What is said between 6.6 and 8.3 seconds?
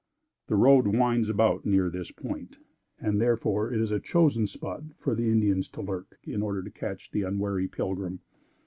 to catch the unwary pilgrim.